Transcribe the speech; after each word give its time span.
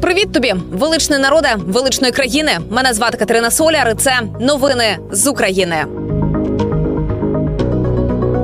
Привіт 0.00 0.32
тобі, 0.32 0.54
величний 0.72 1.18
народе, 1.18 1.48
величної 1.66 2.12
країни. 2.12 2.50
Мене 2.70 2.92
звати 2.92 3.18
Катерина 3.18 3.50
Соляр. 3.50 3.90
і 3.90 3.94
Це 3.94 4.20
новини 4.40 4.98
з 5.10 5.26
України. 5.26 5.84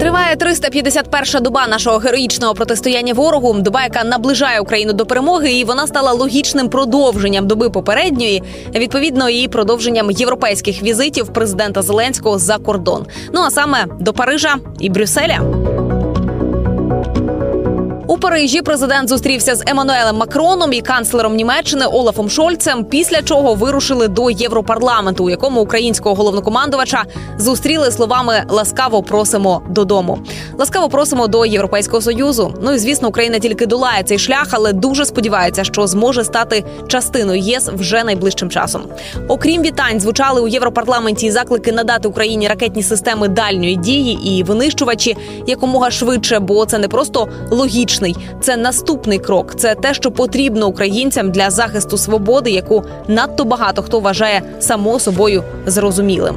Триває 0.00 0.36
351-ша 0.36 1.40
доба 1.40 1.66
нашого 1.66 1.98
героїчного 1.98 2.54
протистояння 2.54 3.14
ворогу. 3.14 3.54
Доба, 3.58 3.82
яка 3.82 4.04
наближає 4.04 4.60
Україну 4.60 4.92
до 4.92 5.06
перемоги, 5.06 5.52
і 5.52 5.64
вона 5.64 5.86
стала 5.86 6.12
логічним 6.12 6.68
продовженням 6.68 7.46
доби 7.46 7.70
попередньої, 7.70 8.42
відповідно, 8.74 9.28
і 9.28 9.48
продовженням 9.48 10.10
європейських 10.10 10.82
візитів 10.82 11.28
президента 11.28 11.82
Зеленського 11.82 12.38
за 12.38 12.58
кордон. 12.58 13.06
Ну 13.32 13.40
а 13.40 13.50
саме 13.50 13.86
до 14.00 14.12
Парижа 14.12 14.56
і 14.80 14.90
Брюсселя. 14.90 15.40
У 18.14 18.18
Парижі 18.18 18.62
президент 18.62 19.08
зустрівся 19.08 19.54
з 19.54 19.62
Еммануелем 19.66 20.16
Макроном 20.16 20.72
і 20.72 20.80
канцлером 20.80 21.36
Німеччини 21.36 21.86
Олафом 21.86 22.30
Шольцем. 22.30 22.84
Після 22.84 23.22
чого 23.22 23.54
вирушили 23.54 24.08
до 24.08 24.30
Європарламенту, 24.30 25.24
у 25.24 25.30
якому 25.30 25.60
українського 25.60 26.14
головнокомандувача 26.14 27.04
зустріли 27.38 27.90
словами 27.90 28.44
Ласкаво 28.48 29.02
просимо 29.02 29.62
додому. 29.70 30.18
Ласкаво 30.58 30.88
просимо 30.88 31.26
до 31.26 31.46
Європейського 31.46 32.02
союзу. 32.02 32.54
Ну 32.62 32.72
і 32.72 32.78
звісно, 32.78 33.08
Україна 33.08 33.38
тільки 33.38 33.66
долає 33.66 34.02
цей 34.02 34.18
шлях, 34.18 34.48
але 34.50 34.72
дуже 34.72 35.04
сподівається, 35.04 35.64
що 35.64 35.86
зможе 35.86 36.24
стати 36.24 36.64
частиною 36.88 37.40
ЄС 37.40 37.68
вже 37.68 38.04
найближчим 38.04 38.50
часом. 38.50 38.82
Окрім 39.28 39.62
вітань, 39.62 40.00
звучали 40.00 40.40
у 40.40 40.48
Європарламенті 40.48 41.30
заклики 41.30 41.72
надати 41.72 42.08
Україні 42.08 42.48
ракетні 42.48 42.82
системи 42.82 43.28
дальньої 43.28 43.76
дії 43.76 44.38
і 44.38 44.42
винищувачі 44.42 45.16
якомога 45.46 45.90
швидше, 45.90 46.38
бо 46.38 46.66
це 46.66 46.78
не 46.78 46.88
просто 46.88 47.28
логічно 47.50 48.03
логічний. 48.04 48.16
Це 48.40 48.56
наступний 48.56 49.18
крок. 49.18 49.54
Це 49.56 49.74
те, 49.74 49.94
що 49.94 50.10
потрібно 50.10 50.66
українцям 50.66 51.30
для 51.30 51.50
захисту 51.50 51.96
свободи, 51.96 52.50
яку 52.50 52.84
надто 53.08 53.44
багато 53.44 53.82
хто 53.82 54.00
вважає 54.00 54.42
само 54.60 55.00
собою 55.00 55.42
зрозумілим. 55.66 56.36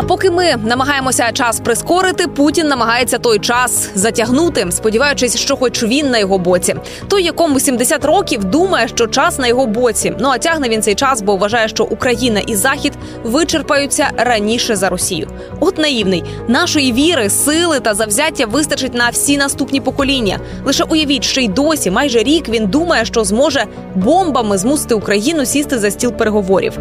А 0.00 0.02
поки 0.02 0.30
ми 0.30 0.56
намагаємося 0.64 1.32
час 1.32 1.60
прискорити, 1.60 2.26
Путін 2.26 2.68
намагається 2.68 3.18
той 3.18 3.38
час 3.38 3.90
затягнути, 3.94 4.66
сподіваючись, 4.70 5.36
що, 5.36 5.56
хоч 5.56 5.82
він 5.82 6.10
на 6.10 6.18
його 6.18 6.38
боці, 6.38 6.74
той, 7.08 7.22
якому 7.22 7.60
70 7.60 8.04
років, 8.04 8.44
думає, 8.44 8.88
що 8.88 9.06
час 9.06 9.38
на 9.38 9.46
його 9.46 9.66
боці. 9.66 10.14
Ну 10.18 10.28
а 10.28 10.38
тягне 10.38 10.68
він 10.68 10.82
цей 10.82 10.94
час, 10.94 11.22
бо 11.22 11.36
вважає, 11.36 11.68
що 11.68 11.84
Україна 11.84 12.40
і 12.40 12.56
Захід 12.56 12.92
вичерпаються 13.24 14.10
раніше 14.16 14.76
за 14.76 14.88
Росію. 14.88 15.28
От 15.60 15.78
наївний 15.78 16.24
нашої 16.48 16.92
віри, 16.92 17.30
сили 17.30 17.80
та 17.80 17.94
завзяття 17.94 18.46
вистачить 18.46 18.94
на 18.94 19.08
всі 19.08 19.36
наступні 19.36 19.80
покоління. 19.80 20.40
Лише 20.64 20.84
уявіть, 20.84 21.24
що 21.24 21.40
й 21.40 21.48
досі, 21.48 21.90
майже 21.90 22.18
рік 22.18 22.48
він 22.48 22.66
думає, 22.66 23.04
що 23.04 23.24
зможе 23.24 23.64
бомбами 23.94 24.58
змусити 24.58 24.94
Україну 24.94 25.46
сісти 25.46 25.78
за 25.78 25.90
стіл 25.90 26.12
переговорів. 26.12 26.72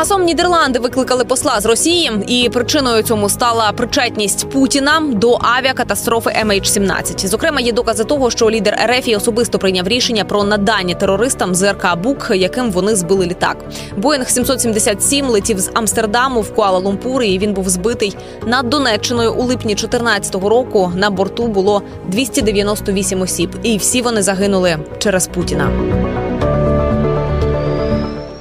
Часом 0.00 0.24
Нідерланди 0.24 0.78
викликали 0.78 1.24
посла 1.24 1.60
з 1.60 1.66
Росії, 1.66 2.12
і 2.26 2.48
причиною 2.48 3.02
цьому 3.02 3.28
стала 3.28 3.72
причетність 3.72 4.50
Путіна 4.50 5.00
до 5.00 5.38
авіакатастрофи 5.40 6.30
MH17. 6.30 7.26
Зокрема, 7.26 7.60
є 7.60 7.72
докази 7.72 8.04
того, 8.04 8.30
що 8.30 8.50
лідер 8.50 8.78
РФ 8.86 9.08
особисто 9.16 9.58
прийняв 9.58 9.88
рішення 9.88 10.24
про 10.24 10.44
надання 10.44 10.94
терористам 10.94 11.54
ЗРК 11.54 11.96
Бук, 12.02 12.30
яким 12.34 12.70
вони 12.70 12.96
збили 12.96 13.26
літак. 13.26 13.56
Боїнг 13.96 14.28
777 14.28 15.26
летів 15.26 15.58
з 15.58 15.70
Амстердаму 15.74 16.40
в 16.40 16.52
Куала-Лумпур, 16.56 17.22
і 17.22 17.38
Він 17.38 17.54
був 17.54 17.68
збитий 17.68 18.16
над 18.46 18.68
Донеччиною 18.68 19.34
у 19.34 19.42
липні 19.42 19.74
2014 19.74 20.34
року. 20.34 20.92
На 20.96 21.10
борту 21.10 21.46
було 21.46 21.82
298 22.08 23.20
осіб, 23.20 23.50
і 23.62 23.76
всі 23.76 24.02
вони 24.02 24.22
загинули 24.22 24.78
через 24.98 25.26
Путіна. 25.26 25.70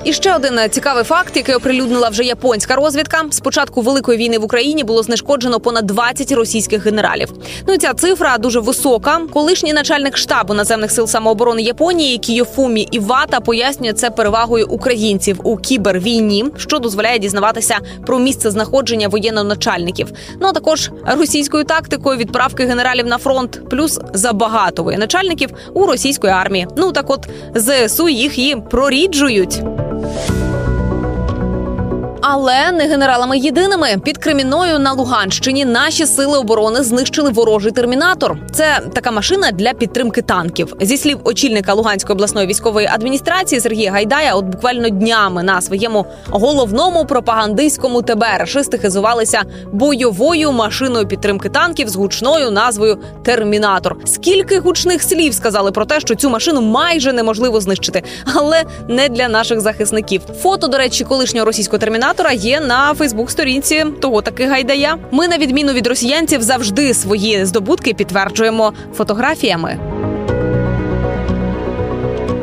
І 0.03 0.13
ще 0.13 0.35
один 0.35 0.59
цікавий 0.69 1.03
факт, 1.03 1.37
який 1.37 1.55
оприлюднила 1.55 2.09
вже 2.09 2.23
японська 2.23 2.75
розвідка. 2.75 3.25
З 3.29 3.39
початку 3.39 3.81
великої 3.81 4.17
війни 4.17 4.37
в 4.37 4.43
Україні 4.43 4.83
було 4.83 5.03
знешкоджено 5.03 5.59
понад 5.59 5.85
20 5.85 6.31
російських 6.31 6.85
генералів. 6.85 7.33
Ну 7.67 7.77
ця 7.77 7.93
цифра 7.93 8.37
дуже 8.37 8.59
висока. 8.59 9.21
Колишній 9.33 9.73
начальник 9.73 10.17
штабу 10.17 10.53
наземних 10.53 10.91
сил 10.91 11.07
самооборони 11.07 11.61
Японії 11.61 12.17
Кіофумі 12.17 12.87
Івата 12.91 13.39
пояснює 13.39 13.93
це 13.93 14.09
перевагою 14.09 14.67
українців 14.67 15.39
у 15.43 15.57
кібервійні, 15.57 16.45
що 16.57 16.79
дозволяє 16.79 17.19
дізнаватися 17.19 17.77
про 18.05 18.19
місце 18.19 18.51
знаходження 18.51 19.07
воєнноначальників. 19.07 20.11
Ну 20.41 20.47
а 20.47 20.51
також 20.51 20.91
російською 21.05 21.63
тактикою 21.63 22.17
відправки 22.17 22.65
генералів 22.65 23.05
на 23.05 23.17
фронт, 23.17 23.61
плюс 23.69 23.99
забагато 24.13 24.83
воєначальників 24.83 25.49
у 25.73 25.85
російської 25.85 26.33
армії. 26.33 26.67
Ну 26.77 26.91
так, 26.91 27.09
от 27.09 27.27
зсу 27.55 28.09
їх 28.09 28.39
і 28.39 28.55
проріджують. 28.69 29.61
Але 32.31 32.71
не 32.71 32.87
генералами 32.87 33.37
єдиними 33.37 33.97
під 34.03 34.17
Креміною 34.17 34.79
на 34.79 34.93
Луганщині 34.93 35.65
наші 35.65 36.05
сили 36.05 36.37
оборони 36.37 36.83
знищили 36.83 37.29
ворожий 37.29 37.71
термінатор. 37.71 38.37
Це 38.51 38.81
така 38.93 39.11
машина 39.11 39.51
для 39.51 39.73
підтримки 39.73 40.21
танків. 40.21 40.73
Зі 40.81 40.97
слів 40.97 41.19
очільника 41.23 41.73
Луганської 41.73 42.13
обласної 42.13 42.47
військової 42.47 42.87
адміністрації 42.87 43.61
Сергія 43.61 43.91
Гайдая, 43.91 44.35
от 44.35 44.45
буквально 44.45 44.89
днями 44.89 45.43
на 45.43 45.61
своєму 45.61 46.05
головному 46.29 47.05
пропагандистському 47.05 48.01
ТБ 48.01 48.23
рашисти 48.37 48.77
хизувалися 48.77 49.41
бойовою 49.71 50.51
машиною 50.51 51.07
підтримки 51.07 51.49
танків 51.49 51.89
з 51.89 51.95
гучною 51.95 52.51
назвою 52.51 52.97
Термінатор. 53.23 53.95
Скільки 54.05 54.59
гучних 54.59 55.03
слів 55.03 55.33
сказали 55.33 55.71
про 55.71 55.85
те, 55.85 55.99
що 55.99 56.15
цю 56.15 56.29
машину 56.29 56.61
майже 56.61 57.13
неможливо 57.13 57.61
знищити, 57.61 58.03
але 58.35 58.63
не 58.87 59.09
для 59.09 59.27
наших 59.27 59.61
захисників. 59.61 60.21
Фото, 60.41 60.67
до 60.67 60.77
речі, 60.77 61.03
колишнього 61.03 61.45
російського 61.45 61.77
термінатора 61.77 62.18
диктатора 62.19 62.31
є 62.31 62.59
на 62.59 62.93
Фейсбук-сторінці 62.93 63.85
того 64.01 64.21
таки 64.21 64.45
гайдая. 64.45 64.97
Ми, 65.11 65.27
на 65.27 65.37
відміну 65.37 65.73
від 65.73 65.87
росіянців, 65.87 66.41
завжди 66.41 66.93
свої 66.93 67.45
здобутки 67.45 67.93
підтверджуємо 67.93 68.73
фотографіями. 68.93 69.98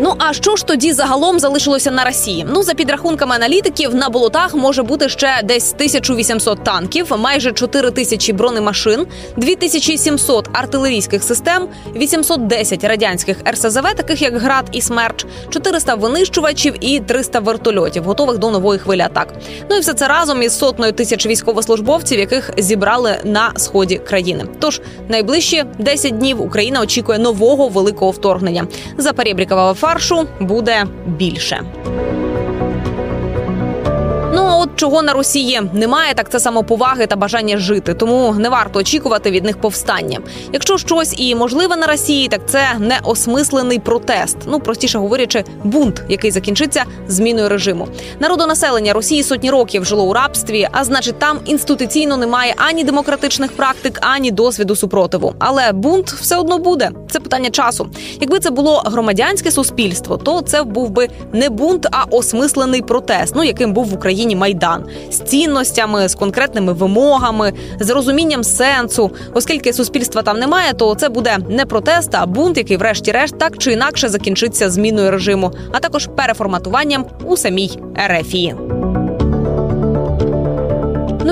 Ну 0.07 0.15
а 0.19 0.33
що 0.33 0.57
ж 0.57 0.67
тоді 0.67 0.93
загалом 0.93 1.39
залишилося 1.39 1.91
на 1.91 2.05
Росії? 2.05 2.47
Ну 2.53 2.63
за 2.63 2.75
підрахунками 2.75 3.35
аналітиків 3.35 3.95
на 3.95 4.09
болотах 4.09 4.55
може 4.55 4.83
бути 4.83 5.09
ще 5.09 5.41
десь 5.45 5.73
1800 5.75 6.65
танків, 6.65 7.13
майже 7.19 7.53
4 7.53 7.91
тисячі 7.91 8.33
бронемашин, 8.33 9.07
2700 9.37 10.49
артилерійських 10.53 11.23
систем, 11.23 11.69
810 11.97 12.85
радянських 12.85 13.37
РСЗВ, 13.51 13.83
таких 13.83 14.23
як 14.23 14.37
град 14.37 14.69
і 14.73 14.81
смерч, 14.81 15.27
400 15.51 15.95
винищувачів 15.95 16.75
і 16.81 17.01
300 17.01 17.41
вертольотів, 17.41 18.05
готових 18.05 18.39
до 18.39 18.51
нової 18.51 18.79
хвилі 18.79 19.01
атак. 19.01 19.35
Ну 19.71 19.77
і 19.77 19.81
все 19.81 19.95
це 19.95 20.09
разом 20.09 20.43
із 20.43 20.59
сотнею 20.59 20.93
тисяч 20.93 21.27
військовослужбовців, 21.27 22.19
яких 22.19 22.51
зібрали 22.59 23.17
на 23.25 23.53
сході 23.57 23.97
країни. 23.97 24.45
Тож 24.59 24.81
найближчі 25.09 25.65
10 25.79 26.19
днів 26.19 26.43
Україна 26.43 26.81
очікує 26.81 27.19
нового 27.19 27.69
великого 27.69 28.11
вторгнення. 28.11 28.67
За 28.99 29.13
Перебрікова 29.13 29.75
фар 29.75 29.96
фаршу 29.97 30.27
буде 30.41 30.87
більше. 31.07 31.61
От 34.67 34.77
чого 34.77 35.03
на 35.03 35.13
Росії 35.13 35.61
немає, 35.73 36.15
так 36.15 36.31
це 36.31 36.41
самоповаги 36.41 37.07
та 37.07 37.17
бажання 37.17 37.57
жити. 37.57 37.95
Тому 37.95 38.35
не 38.39 38.49
варто 38.49 38.79
очікувати 38.79 39.31
від 39.31 39.45
них 39.45 39.61
повстання. 39.61 40.19
Якщо 40.53 40.79
щось 40.79 41.15
і 41.19 41.35
можливе 41.35 41.77
на 41.77 41.87
Росії, 41.87 42.29
так 42.29 42.41
це 42.47 42.63
не 42.79 42.99
осмислений 43.05 43.79
протест. 43.79 44.37
Ну 44.47 44.61
простіше 44.61 44.99
говорячи, 44.99 45.45
бунт, 45.65 46.03
який 46.09 46.31
закінчиться 46.31 46.85
зміною 47.09 47.49
режиму. 47.49 47.89
Народонаселення 48.21 48.93
Росії 48.93 49.23
сотні 49.23 49.51
років 49.51 49.85
жило 49.85 50.05
у 50.05 50.13
рабстві, 50.13 50.69
а 50.73 50.85
значить, 50.85 51.19
там 51.19 51.39
інституційно 51.45 52.17
немає 52.17 52.55
ані 52.57 52.85
демократичних 52.85 53.53
практик, 53.53 53.99
ані 54.03 54.31
досвіду 54.31 54.77
супротиву. 54.77 55.35
Але 55.39 55.73
бунт 55.73 56.13
все 56.13 56.37
одно 56.37 56.59
буде. 56.59 56.91
Це 57.11 57.21
питання 57.21 57.51
часу. 57.51 57.89
Якби 58.21 58.39
це 58.39 58.51
було 58.51 58.83
громадянське 58.87 59.51
суспільство, 59.51 60.17
то 60.17 60.41
це 60.41 60.63
був 60.63 60.91
би 60.91 61.09
не 61.33 61.49
бунт, 61.51 61.87
а 61.91 62.05
осмислений 62.11 62.83
протест. 62.83 63.33
Ну 63.37 63.45
яким 63.45 63.73
був 63.73 63.85
в 63.85 63.95
Україні. 63.95 64.17
Україні 64.17 64.37
майдан 64.57 64.85
з 65.11 65.19
цінностями, 65.19 66.09
з 66.09 66.15
конкретними 66.15 66.73
вимогами, 66.73 67.53
з 67.81 67.91
розумінням 67.91 68.45
сенсу. 68.45 69.11
Оскільки 69.35 69.73
суспільства 69.73 70.23
там 70.23 70.39
немає, 70.39 70.73
то 70.73 70.95
це 70.95 71.09
буде 71.09 71.39
не 71.49 71.67
протест, 71.67 72.15
а 72.15 72.27
бунт, 72.27 72.57
який, 72.57 72.77
врешті-решт, 72.77 73.39
так 73.39 73.59
чи 73.59 73.73
інакше 73.73 74.09
закінчиться 74.09 74.71
зміною 74.71 75.11
режиму, 75.11 75.53
а 75.73 75.79
також 75.81 76.09
переформатуванням 76.17 77.07
у 77.25 77.37
самій 77.37 77.79
Ерефії. 77.97 78.76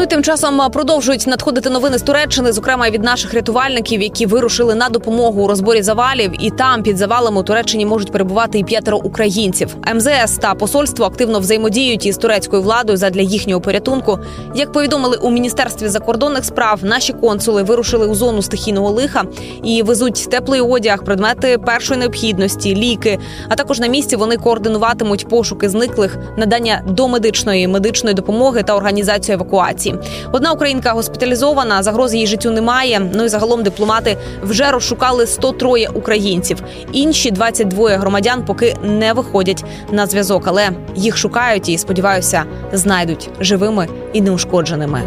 Ну 0.05 0.09
і 0.09 0.11
тим 0.11 0.23
часом 0.23 0.71
продовжують 0.73 1.27
надходити 1.27 1.71
новини 1.71 1.99
з 1.99 2.03
Туреччини, 2.03 2.53
зокрема 2.53 2.91
від 2.91 3.03
наших 3.03 3.35
рятувальників, 3.35 4.03
які 4.03 4.27
вирушили 4.27 4.75
на 4.75 4.89
допомогу 4.89 5.43
у 5.43 5.49
розборі 5.49 5.83
завалів. 5.83 6.33
І 6.41 6.51
там 6.51 6.83
під 6.83 6.97
завалами 6.97 7.41
у 7.41 7.43
Туреччині 7.43 7.87
можуть 7.87 8.13
перебувати 8.13 8.59
і 8.59 8.65
п'ятеро 8.65 8.99
українців. 8.99 9.77
МЗС 9.95 10.39
та 10.41 10.55
посольство 10.55 11.05
активно 11.05 11.41
взаємодіють 11.41 12.07
із 12.07 12.17
турецькою 12.17 12.63
владою 12.63 12.97
задля 12.97 13.21
їхнього 13.21 13.61
порятунку. 13.61 14.19
Як 14.55 14.73
повідомили 14.73 15.17
у 15.17 15.31
міністерстві 15.31 15.89
закордонних 15.89 16.45
справ, 16.45 16.79
наші 16.83 17.13
консули 17.13 17.63
вирушили 17.63 18.07
у 18.07 18.15
зону 18.15 18.43
стихійного 18.43 18.91
лиха 18.91 19.25
і 19.63 19.83
везуть 19.83 20.29
теплий 20.31 20.61
одяг, 20.61 21.05
предмети 21.05 21.59
першої 21.59 22.01
необхідності, 22.01 22.77
ліки. 22.77 23.19
А 23.49 23.55
також 23.55 23.81
на 23.81 23.87
місці 23.87 24.17
вони 24.17 24.37
координуватимуть 24.37 25.29
пошуки 25.29 25.69
зниклих, 25.69 26.19
надання 26.37 26.83
домедичної 26.89 27.69
медичної 27.69 28.15
допомоги 28.15 28.63
та 28.63 28.77
організацію 28.77 29.35
евакуації. 29.35 29.94
Одна 30.33 30.53
українка 30.53 30.93
госпіталізована, 30.93 31.83
загрози 31.83 32.17
її 32.17 32.27
життю 32.27 32.51
немає. 32.51 33.11
Ну 33.15 33.25
і 33.25 33.29
загалом 33.29 33.63
дипломати 33.63 34.17
вже 34.43 34.71
розшукали 34.71 35.27
103 35.27 35.87
українців. 35.95 36.63
Інші 36.93 37.31
22 37.31 37.91
громадян 37.91 38.45
поки 38.45 38.77
не 38.83 39.13
виходять 39.13 39.65
на 39.93 40.07
зв'язок, 40.07 40.43
але 40.47 40.71
їх 40.95 41.17
шукають 41.17 41.69
і 41.69 41.79
сподіваюся, 41.79 42.45
знайдуть 42.73 43.31
живими 43.41 43.89
і 44.13 44.21
неушкодженими. 44.21 45.03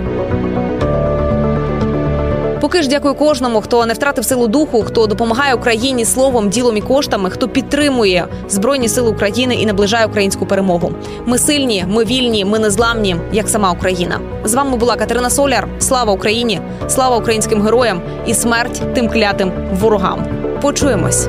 Поки 2.61 2.81
ж 2.81 2.89
дякую 2.89 3.13
кожному, 3.13 3.61
хто 3.61 3.85
не 3.85 3.93
втратив 3.93 4.25
силу 4.25 4.47
духу, 4.47 4.83
хто 4.83 5.07
допомагає 5.07 5.55
Україні 5.55 6.05
словом, 6.05 6.49
ділом 6.49 6.77
і 6.77 6.81
коштами, 6.81 7.29
хто 7.29 7.47
підтримує 7.47 8.27
збройні 8.49 8.89
сили 8.89 9.09
України 9.09 9.55
і 9.55 9.65
наближає 9.65 10.05
українську 10.05 10.45
перемогу. 10.45 10.91
Ми 11.25 11.37
сильні, 11.37 11.85
ми 11.87 12.05
вільні, 12.05 12.45
ми 12.45 12.59
незламні, 12.59 13.15
як 13.31 13.49
сама 13.49 13.71
Україна. 13.71 14.19
З 14.43 14.53
вами 14.53 14.77
була 14.77 14.95
Катерина 14.95 15.29
Соляр. 15.29 15.67
Слава 15.79 16.13
Україні! 16.13 16.61
Слава 16.87 17.17
українським 17.17 17.61
героям 17.61 18.01
і 18.25 18.33
смерть 18.33 18.81
тим 18.93 19.09
клятим 19.09 19.51
ворогам. 19.73 20.25
Почуємось. 20.61 21.27